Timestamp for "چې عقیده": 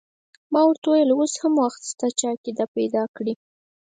2.17-2.65